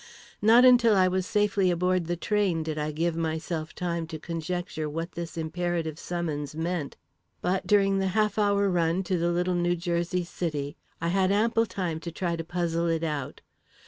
Not 0.41 0.65
until 0.65 0.95
I 0.95 1.07
was 1.07 1.27
safely 1.27 1.69
aboard 1.69 2.05
the 2.07 2.15
train 2.15 2.63
did 2.63 2.79
I 2.79 2.91
give 2.91 3.15
myself 3.15 3.75
time 3.75 4.07
to 4.07 4.17
conjecture 4.17 4.89
what 4.89 5.11
this 5.11 5.37
imperative 5.37 5.99
summons 5.99 6.55
meant, 6.55 6.97
but 7.39 7.67
during 7.67 7.99
the 7.99 8.07
half 8.17 8.39
hour 8.39 8.67
run 8.67 9.03
to 9.03 9.19
the 9.19 9.29
little 9.29 9.53
New 9.53 9.75
Jersey 9.75 10.23
city, 10.23 10.75
I 10.99 11.09
had 11.09 11.31
ample 11.31 11.67
time 11.67 11.99
to 11.99 12.11
try 12.11 12.35
to 12.35 12.43
puzzle 12.43 12.87
it 12.87 13.03
out. 13.03 13.41